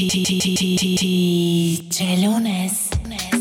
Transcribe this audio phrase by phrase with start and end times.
[0.00, 3.37] Ay, la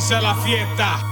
[0.00, 1.09] comienza la fiesta.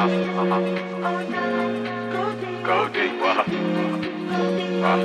[0.00, 0.60] Uh, uh-huh.
[2.64, 3.20] Go deep.
[3.20, 3.44] huh?
[4.80, 4.96] Uh,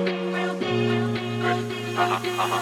[2.00, 2.20] uh-huh.
[2.40, 2.62] Uh-huh.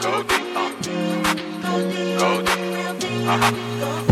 [0.00, 0.56] Go deep.
[0.56, 0.70] Uh.
[2.18, 2.64] Go deep.
[3.28, 4.03] Uh-huh.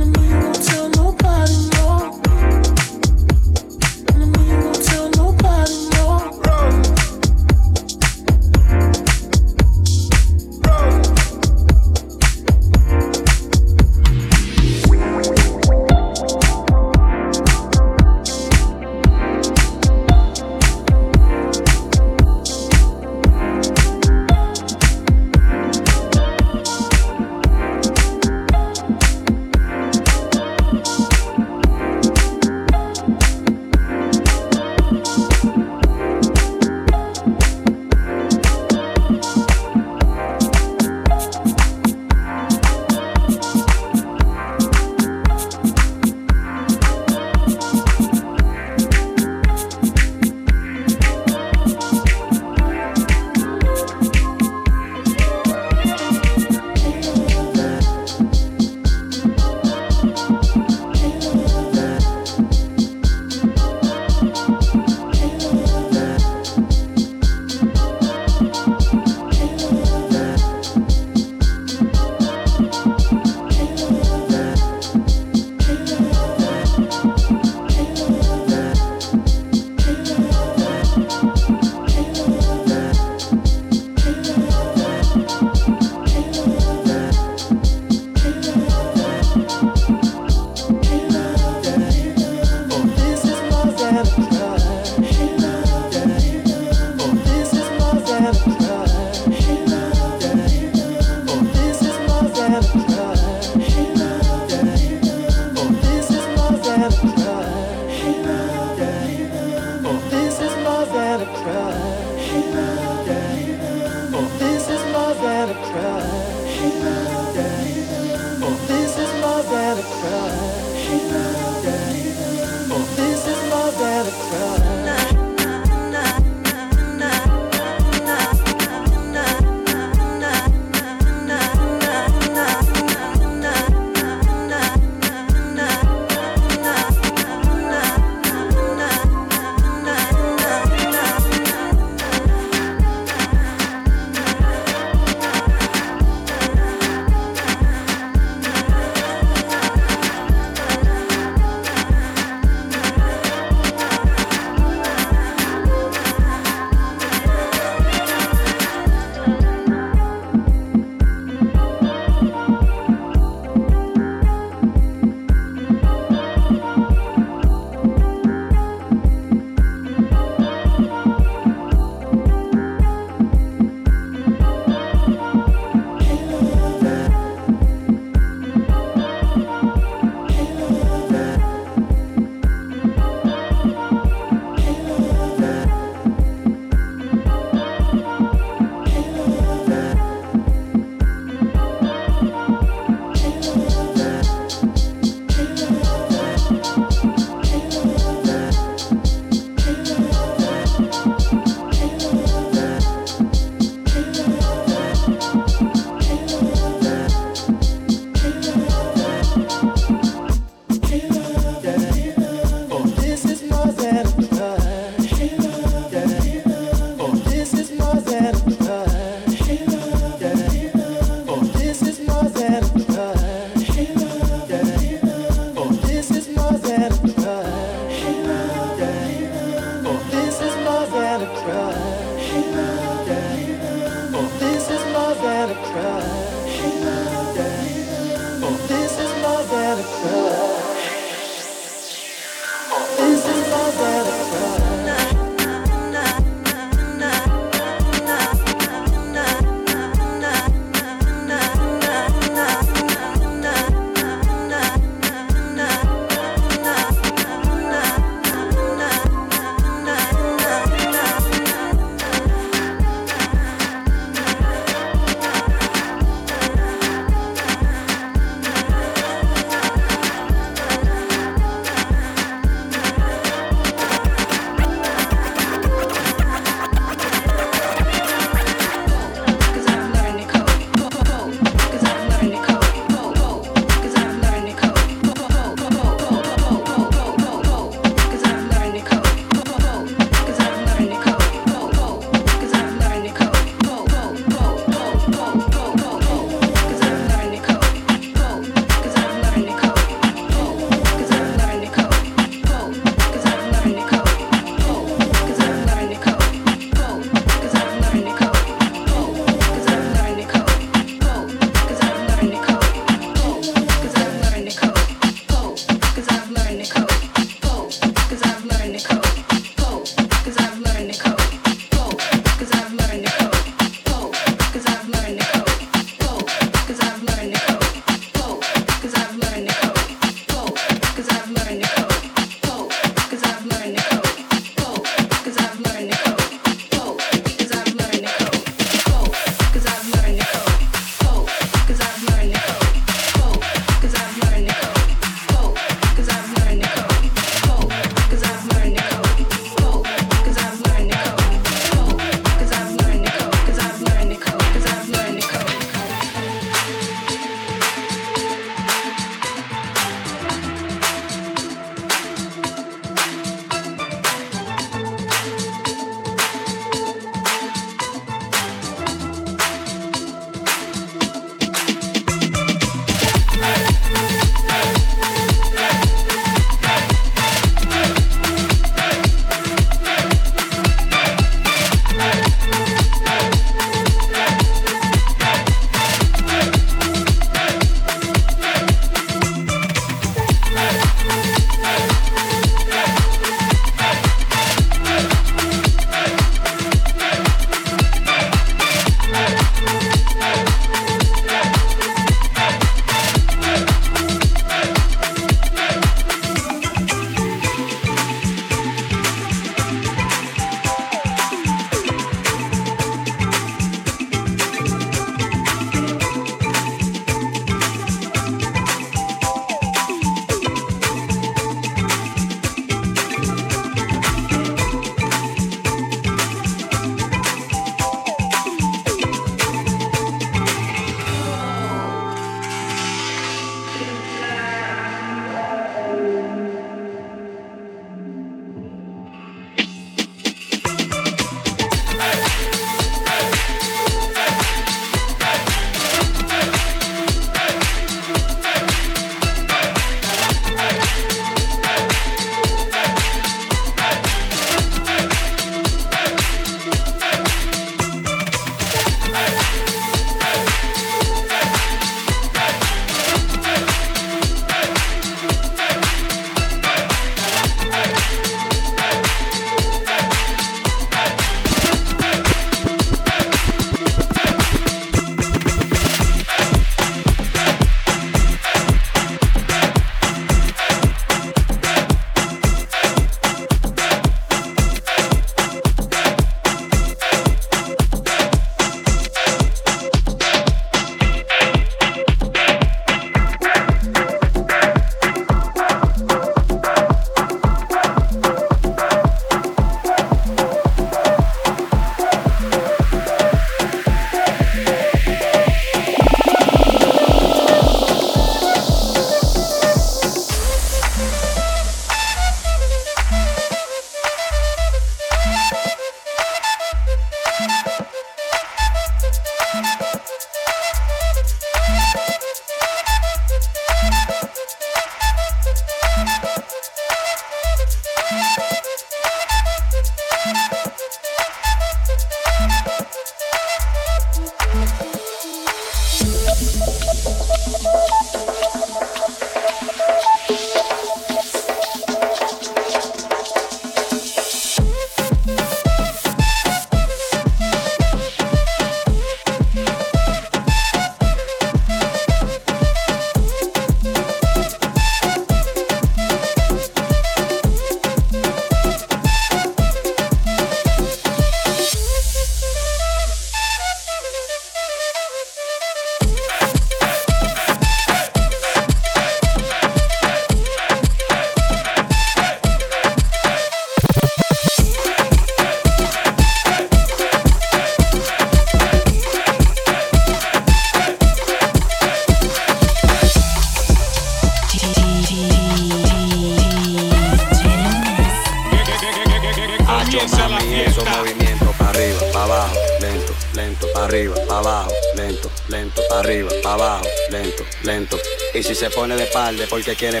[599.48, 600.00] porque quiere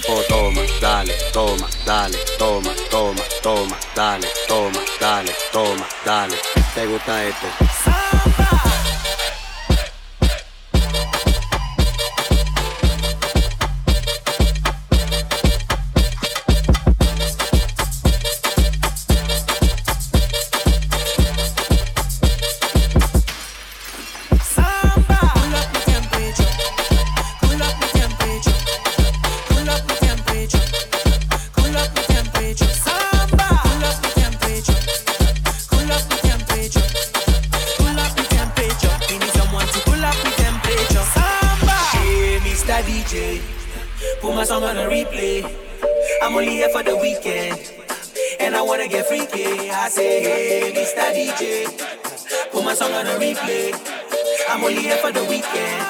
[55.12, 55.82] for the weekend.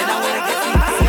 [0.00, 1.06] And I wanna get freaky.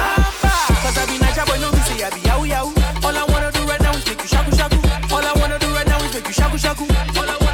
[0.83, 2.65] Cause I be Naija, boy, no me say I be yow yow.
[3.03, 4.77] All I wanna do right now is make you shaku shaku.
[5.13, 6.85] All I wanna do right now is make you shaku shaku.
[7.19, 7.46] All I wanna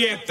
[0.00, 0.29] fiesta.